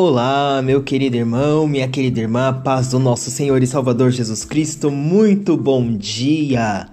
Olá, 0.00 0.62
meu 0.62 0.80
querido 0.80 1.16
irmão, 1.16 1.66
minha 1.66 1.88
querida 1.88 2.20
irmã, 2.20 2.62
paz 2.62 2.90
do 2.90 3.00
nosso 3.00 3.32
Senhor 3.32 3.60
e 3.64 3.66
Salvador 3.66 4.12
Jesus 4.12 4.44
Cristo, 4.44 4.92
muito 4.92 5.56
bom 5.56 5.92
dia! 5.92 6.86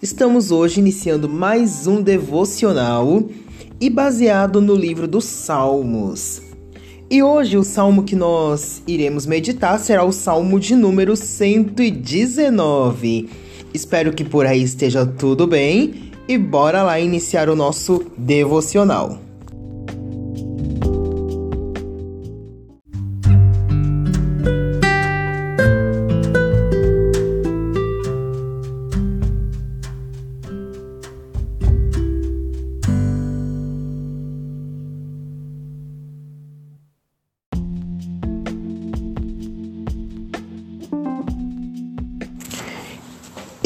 Estamos 0.00 0.50
hoje 0.50 0.80
iniciando 0.80 1.28
mais 1.28 1.86
um 1.86 2.00
devocional 2.00 3.28
e 3.78 3.90
baseado 3.90 4.62
no 4.62 4.74
livro 4.74 5.06
dos 5.06 5.26
Salmos. 5.26 6.40
E 7.10 7.22
hoje 7.22 7.58
o 7.58 7.62
salmo 7.62 8.02
que 8.02 8.16
nós 8.16 8.82
iremos 8.86 9.26
meditar 9.26 9.78
será 9.78 10.02
o 10.02 10.10
salmo 10.10 10.58
de 10.58 10.74
número 10.74 11.14
119. 11.14 13.28
Espero 13.74 14.14
que 14.14 14.24
por 14.24 14.46
aí 14.46 14.62
esteja 14.62 15.04
tudo 15.04 15.46
bem 15.46 16.12
e 16.26 16.38
bora 16.38 16.82
lá 16.82 16.98
iniciar 16.98 17.50
o 17.50 17.54
nosso 17.54 18.06
devocional. 18.16 19.27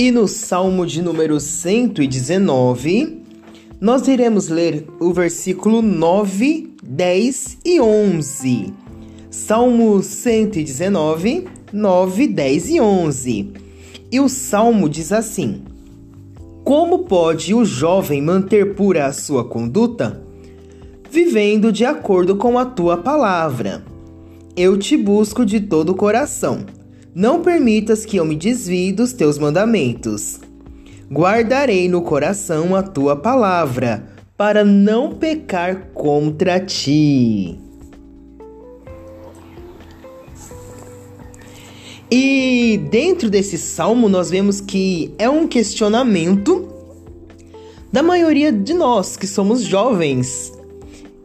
E 0.03 0.11
no 0.11 0.27
Salmo 0.27 0.85
de 0.85 1.01
número 1.01 1.39
119, 1.39 3.23
nós 3.81 4.09
iremos 4.09 4.49
ler 4.49 4.85
o 4.99 5.13
versículo 5.13 5.81
9, 5.81 6.75
10 6.83 7.59
e 7.65 7.81
11. 7.81 8.75
Salmo 9.31 10.03
119, 10.03 11.47
9, 11.73 12.27
10 12.27 12.69
e 12.71 12.81
11. 12.81 13.53
E 14.11 14.19
o 14.19 14.29
salmo 14.29 14.89
diz 14.89 15.13
assim: 15.13 15.63
Como 16.65 17.05
pode 17.05 17.55
o 17.55 17.65
jovem 17.65 18.21
manter 18.21 18.75
pura 18.75 19.07
a 19.07 19.13
sua 19.13 19.45
conduta? 19.45 20.21
Vivendo 21.09 21.71
de 21.71 21.85
acordo 21.85 22.35
com 22.35 22.59
a 22.59 22.65
tua 22.65 22.97
palavra. 22.97 23.85
Eu 24.57 24.77
te 24.77 24.97
busco 24.97 25.47
de 25.47 25.61
todo 25.61 25.91
o 25.91 25.95
coração 25.95 26.67
não 27.15 27.43
permitas 27.43 28.05
que 28.05 28.17
eu 28.17 28.25
me 28.25 28.37
desvie 28.37 28.93
dos 28.93 29.13
teus 29.13 29.39
mandamentos. 29.39 30.41
Guardarei 31.11 31.89
no 31.89 32.01
coração 32.03 32.75
a 32.75 32.83
tua 32.83 33.17
palavra, 33.17 34.09
para 34.37 34.65
não 34.65 35.13
pecar 35.13 35.89
contra 35.93 36.59
ti. 36.59 37.59
E 42.11 42.79
dentro 42.91 43.31
desse 43.31 43.57
salmo 43.57 44.09
nós 44.09 44.31
vemos 44.31 44.61
que 44.61 45.15
é 45.19 45.29
um 45.29 45.47
questionamento 45.47 46.69
da 47.93 48.03
maioria 48.03 48.51
de 48.51 48.75
nós 48.75 49.17
que 49.17 49.27
somos 49.27 49.63
jovens 49.63 50.53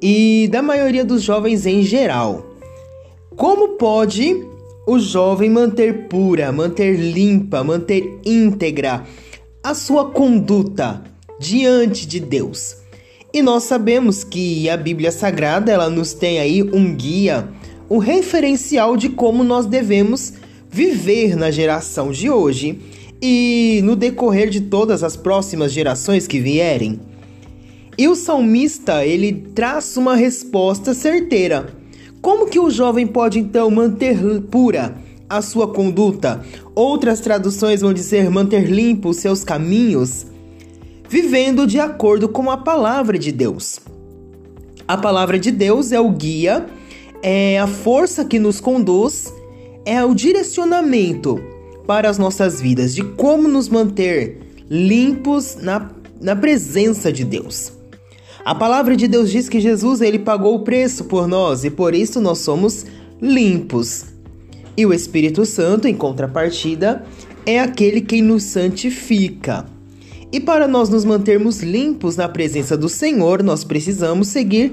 e 0.01 0.49
da 0.51 0.61
maioria 0.61 1.03
dos 1.03 1.23
jovens 1.23 1.65
em 1.65 1.81
geral. 1.81 2.45
Como 3.35 3.77
pode 3.77 4.45
o 4.87 4.97
jovem 4.97 5.49
manter 5.49 6.07
pura, 6.07 6.49
manter 6.49 6.95
limpa, 6.95 7.61
manter 7.61 8.21
íntegra 8.25 9.03
a 9.61 9.75
sua 9.75 10.11
conduta 10.11 11.03
diante 11.37 12.07
de 12.07 12.21
Deus. 12.21 12.77
E 13.33 13.41
nós 13.41 13.63
sabemos 13.63 14.23
que 14.23 14.69
a 14.69 14.77
Bíblia 14.77 15.11
Sagrada, 15.11 15.69
ela 15.69 15.89
nos 15.89 16.13
tem 16.13 16.39
aí 16.39 16.63
um 16.63 16.95
guia, 16.95 17.49
um 17.89 17.97
referencial 17.97 18.95
de 18.95 19.09
como 19.09 19.43
nós 19.43 19.65
devemos 19.65 20.35
viver 20.69 21.35
na 21.35 21.51
geração 21.51 22.09
de 22.09 22.29
hoje 22.29 22.79
e 23.21 23.81
no 23.83 23.93
decorrer 23.93 24.49
de 24.49 24.61
todas 24.61 25.03
as 25.03 25.17
próximas 25.17 25.73
gerações 25.73 26.25
que 26.27 26.39
vierem. 26.39 26.97
E 27.97 28.07
o 28.07 28.15
salmista, 28.15 29.05
ele 29.05 29.33
traz 29.53 29.97
uma 29.97 30.15
resposta 30.15 30.93
certeira 30.93 31.76
como 32.27 32.45
que 32.45 32.59
o 32.59 32.69
jovem 32.69 33.07
pode 33.07 33.39
então 33.39 33.71
manter 33.71 34.19
pura 34.51 34.97
a 35.29 35.41
sua 35.41 35.65
conduta? 35.65 36.43
Outras 36.75 37.21
traduções 37.21 37.79
vão 37.79 37.93
dizer 37.93 38.29
manter 38.29 38.69
limpo 38.69 39.11
os 39.11 39.15
seus 39.15 39.45
caminhos, 39.45 40.25
vivendo 41.07 41.65
de 41.65 41.79
acordo 41.79 42.27
com 42.27 42.51
a 42.51 42.57
palavra 42.57 43.17
de 43.17 43.31
Deus. 43.31 43.79
A 44.85 44.97
palavra 44.97 45.39
de 45.39 45.51
Deus 45.51 45.93
é 45.93 46.01
o 46.01 46.09
guia, 46.09 46.65
é 47.23 47.59
a 47.59 47.65
força 47.65 48.25
que 48.25 48.39
nos 48.39 48.59
conduz, 48.59 49.33
é 49.85 50.03
o 50.03 50.13
direcionamento 50.13 51.41
para 51.87 52.09
as 52.09 52.17
nossas 52.17 52.59
vidas, 52.59 52.93
de 52.93 53.05
como 53.05 53.47
nos 53.47 53.69
manter 53.69 54.41
limpos 54.69 55.55
na, 55.55 55.89
na 56.19 56.35
presença 56.35 57.09
de 57.09 57.23
Deus. 57.23 57.76
A 58.47 58.55
palavra 58.55 58.95
de 58.95 59.09
Deus 59.09 59.29
diz 59.29 59.49
que 59.49 59.59
Jesus 59.59 59.99
ele 59.99 60.17
pagou 60.17 60.55
o 60.55 60.61
preço 60.61 61.03
por 61.03 61.27
nós 61.27 61.65
e 61.65 61.69
por 61.69 61.93
isso 61.93 62.21
nós 62.21 62.37
somos 62.37 62.85
limpos. 63.21 64.05
E 64.77 64.85
o 64.85 64.93
Espírito 64.93 65.45
Santo, 65.45 65.85
em 65.85 65.93
contrapartida, 65.93 67.03
é 67.45 67.59
aquele 67.59 67.99
quem 67.99 68.21
nos 68.21 68.43
santifica. 68.43 69.65
E 70.31 70.39
para 70.39 70.65
nós 70.65 70.87
nos 70.87 71.03
mantermos 71.03 71.61
limpos 71.61 72.15
na 72.15 72.29
presença 72.29 72.77
do 72.77 72.87
Senhor, 72.87 73.43
nós 73.43 73.65
precisamos 73.65 74.29
seguir 74.29 74.71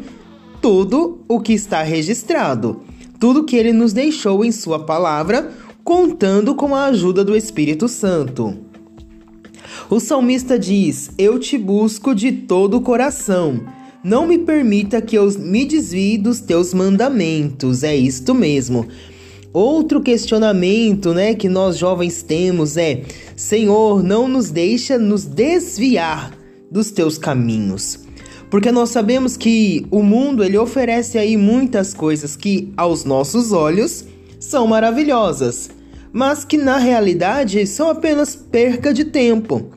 tudo 0.62 1.24
o 1.26 1.40
que 1.40 1.52
está 1.52 1.82
registrado, 1.82 2.80
tudo 3.18 3.42
que 3.42 3.56
ele 3.56 3.72
nos 3.72 3.92
deixou 3.92 4.44
em 4.44 4.52
Sua 4.52 4.78
palavra, 4.78 5.50
contando 5.82 6.54
com 6.54 6.76
a 6.76 6.84
ajuda 6.84 7.24
do 7.24 7.34
Espírito 7.34 7.88
Santo. 7.88 8.56
O 9.88 10.00
salmista 10.00 10.58
diz: 10.58 11.10
Eu 11.16 11.38
te 11.38 11.58
busco 11.58 12.14
de 12.14 12.32
todo 12.32 12.76
o 12.76 12.80
coração. 12.80 13.60
Não 14.02 14.26
me 14.26 14.38
permita 14.38 15.00
que 15.00 15.16
eu 15.16 15.30
me 15.38 15.64
desvie 15.64 16.18
dos 16.18 16.40
teus 16.40 16.74
mandamentos. 16.74 17.82
É 17.82 17.96
isto 17.96 18.34
mesmo. 18.34 18.86
Outro 19.52 20.00
questionamento, 20.00 21.14
né, 21.14 21.34
que 21.34 21.48
nós 21.48 21.78
jovens 21.78 22.22
temos 22.22 22.76
é: 22.76 23.02
Senhor, 23.36 24.02
não 24.02 24.28
nos 24.28 24.50
deixa 24.50 24.98
nos 24.98 25.24
desviar 25.24 26.36
dos 26.70 26.90
teus 26.90 27.16
caminhos. 27.16 28.00
Porque 28.50 28.70
nós 28.70 28.90
sabemos 28.90 29.36
que 29.36 29.86
o 29.90 30.02
mundo 30.02 30.44
ele 30.44 30.58
oferece 30.58 31.18
aí 31.18 31.36
muitas 31.36 31.94
coisas 31.94 32.36
que 32.36 32.72
aos 32.76 33.04
nossos 33.04 33.52
olhos 33.52 34.04
são 34.38 34.66
maravilhosas 34.66 35.70
mas 36.14 36.44
que 36.44 36.56
na 36.56 36.76
realidade 36.76 37.66
são 37.66 37.90
apenas 37.90 38.36
perca 38.36 38.94
de 38.94 39.04
tempo. 39.04 39.72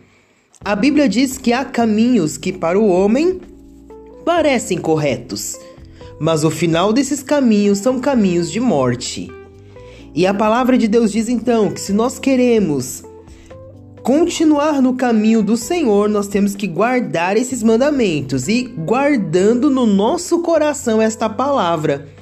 A 0.64 0.76
Bíblia 0.76 1.10
diz 1.10 1.36
que 1.40 1.52
há 1.52 1.66
caminhos 1.66 2.38
que 2.38 2.54
para 2.54 2.80
o 2.80 2.88
homem 2.88 3.42
parecem 4.24 4.78
corretos, 4.78 5.58
mas 6.20 6.44
o 6.44 6.52
final 6.52 6.94
desses 6.94 7.24
caminhos 7.24 7.80
são 7.80 8.00
caminhos 8.00 8.52
de 8.52 8.60
morte. 8.60 9.32
E 10.14 10.28
a 10.28 10.34
palavra 10.34 10.78
de 10.78 10.88
Deus 10.88 11.12
diz 11.12 11.28
então 11.28 11.72
que 11.72 11.82
se 11.82 11.92
nós 11.92 12.20
queremos 12.20 13.04
continuar 14.04 14.80
no 14.80 14.94
caminho 14.94 15.42
do 15.42 15.58
Senhor, 15.58 16.08
nós 16.08 16.28
temos 16.28 16.56
que 16.56 16.68
guardar 16.68 17.36
esses 17.36 17.64
mandamentos 17.64 18.48
e 18.48 18.62
guardando 18.62 19.72
no 19.72 19.88
nosso 19.88 20.44
coração 20.44 21.02
esta 21.02 21.28
palavra 21.28 22.16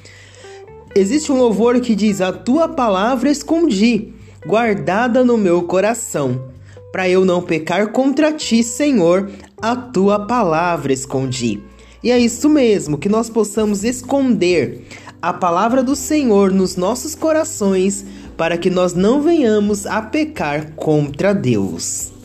Existe 0.96 1.30
um 1.30 1.36
louvor 1.36 1.78
que 1.78 1.94
diz: 1.94 2.22
A 2.22 2.32
tua 2.32 2.66
palavra 2.68 3.30
escondi, 3.30 4.14
guardada 4.44 5.24
no 5.24 5.38
meu 5.38 5.62
coração, 5.62 6.48
para 6.92 7.08
eu 7.08 7.24
não 7.24 7.42
pecar 7.42 7.92
contra 7.92 8.32
ti, 8.32 8.62
Senhor, 8.62 9.30
a 9.60 9.76
tua 9.76 10.26
palavra 10.26 10.92
escondi. 10.92 11.62
E 12.02 12.10
é 12.10 12.18
isso 12.18 12.48
mesmo, 12.48 12.98
que 12.98 13.08
nós 13.08 13.30
possamos 13.30 13.84
esconder 13.84 14.86
a 15.20 15.32
palavra 15.32 15.82
do 15.82 15.96
Senhor 15.96 16.52
nos 16.52 16.76
nossos 16.76 17.14
corações, 17.14 18.04
para 18.36 18.58
que 18.58 18.70
nós 18.70 18.92
não 18.92 19.22
venhamos 19.22 19.86
a 19.86 20.02
pecar 20.02 20.72
contra 20.72 21.34
Deus. 21.34 22.15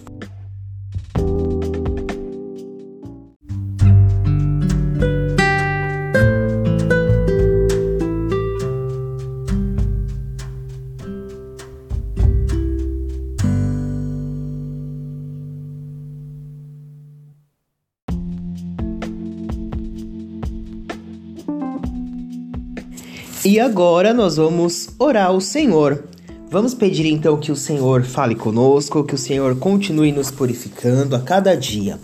E 23.43 23.59
agora 23.59 24.13
nós 24.13 24.35
vamos 24.37 24.89
orar 24.99 25.29
ao 25.29 25.41
Senhor. 25.41 26.03
Vamos 26.51 26.75
pedir 26.75 27.07
então 27.07 27.39
que 27.39 27.51
o 27.51 27.55
Senhor 27.55 28.03
fale 28.03 28.35
conosco, 28.35 29.03
que 29.03 29.15
o 29.15 29.17
Senhor 29.17 29.55
continue 29.55 30.11
nos 30.11 30.29
purificando 30.29 31.15
a 31.15 31.19
cada 31.19 31.55
dia. 31.55 31.99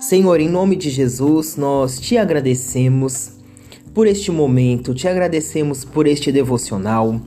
Senhor, 0.00 0.40
em 0.40 0.48
nome 0.48 0.74
de 0.74 0.90
Jesus, 0.90 1.56
nós 1.56 2.00
te 2.00 2.18
agradecemos 2.18 3.30
por 3.94 4.08
este 4.08 4.32
momento, 4.32 4.92
te 4.92 5.06
agradecemos 5.06 5.84
por 5.84 6.04
este 6.04 6.32
devocional. 6.32 7.20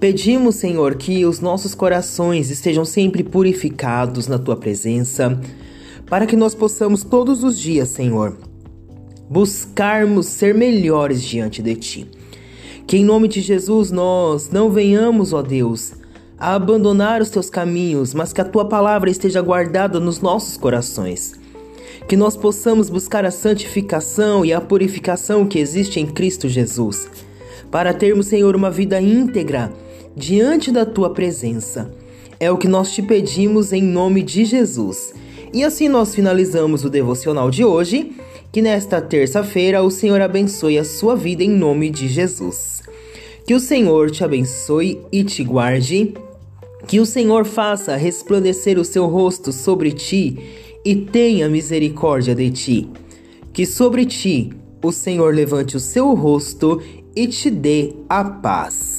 Pedimos, 0.00 0.56
Senhor, 0.56 0.96
que 0.96 1.24
os 1.24 1.38
nossos 1.38 1.72
corações 1.72 2.50
estejam 2.50 2.84
sempre 2.84 3.22
purificados 3.22 4.26
na 4.26 4.40
tua 4.40 4.56
presença, 4.56 5.40
para 6.06 6.26
que 6.26 6.34
nós 6.34 6.52
possamos 6.52 7.04
todos 7.04 7.44
os 7.44 7.56
dias, 7.56 7.90
Senhor, 7.90 8.36
buscarmos 9.30 10.26
ser 10.26 10.52
melhores 10.52 11.22
diante 11.22 11.62
de 11.62 11.76
ti. 11.76 12.23
Que 12.86 12.98
em 12.98 13.04
nome 13.04 13.28
de 13.28 13.40
Jesus 13.40 13.90
nós 13.90 14.50
não 14.50 14.70
venhamos, 14.70 15.32
ó 15.32 15.40
Deus, 15.40 15.94
a 16.38 16.54
abandonar 16.54 17.22
os 17.22 17.30
teus 17.30 17.48
caminhos, 17.48 18.12
mas 18.12 18.32
que 18.32 18.40
a 18.40 18.44
tua 18.44 18.66
palavra 18.66 19.10
esteja 19.10 19.40
guardada 19.40 19.98
nos 19.98 20.20
nossos 20.20 20.56
corações. 20.56 21.34
Que 22.06 22.16
nós 22.16 22.36
possamos 22.36 22.90
buscar 22.90 23.24
a 23.24 23.30
santificação 23.30 24.44
e 24.44 24.52
a 24.52 24.60
purificação 24.60 25.46
que 25.46 25.58
existe 25.58 25.98
em 25.98 26.06
Cristo 26.06 26.48
Jesus, 26.48 27.08
para 27.70 27.94
termos, 27.94 28.26
Senhor, 28.26 28.54
uma 28.54 28.70
vida 28.70 29.00
íntegra 29.00 29.72
diante 30.14 30.70
da 30.70 30.84
tua 30.84 31.10
presença. 31.10 31.90
É 32.38 32.50
o 32.50 32.58
que 32.58 32.68
nós 32.68 32.92
te 32.92 33.00
pedimos 33.00 33.72
em 33.72 33.82
nome 33.82 34.22
de 34.22 34.44
Jesus. 34.44 35.14
E 35.52 35.64
assim 35.64 35.88
nós 35.88 36.14
finalizamos 36.14 36.84
o 36.84 36.90
devocional 36.90 37.50
de 37.50 37.64
hoje. 37.64 38.12
Que 38.54 38.62
nesta 38.62 39.02
terça-feira 39.02 39.82
o 39.82 39.90
Senhor 39.90 40.20
abençoe 40.20 40.78
a 40.78 40.84
sua 40.84 41.16
vida 41.16 41.42
em 41.42 41.50
nome 41.50 41.90
de 41.90 42.06
Jesus. 42.06 42.84
Que 43.44 43.52
o 43.52 43.58
Senhor 43.58 44.12
te 44.12 44.22
abençoe 44.22 45.00
e 45.10 45.24
te 45.24 45.42
guarde. 45.42 46.14
Que 46.86 47.00
o 47.00 47.04
Senhor 47.04 47.44
faça 47.44 47.96
resplandecer 47.96 48.78
o 48.78 48.84
seu 48.84 49.06
rosto 49.06 49.50
sobre 49.50 49.90
ti 49.90 50.38
e 50.84 50.94
tenha 50.94 51.48
misericórdia 51.48 52.32
de 52.32 52.48
ti. 52.52 52.88
Que 53.52 53.66
sobre 53.66 54.06
ti 54.06 54.52
o 54.80 54.92
Senhor 54.92 55.34
levante 55.34 55.76
o 55.76 55.80
seu 55.80 56.14
rosto 56.14 56.80
e 57.16 57.26
te 57.26 57.50
dê 57.50 57.92
a 58.08 58.22
paz. 58.22 58.93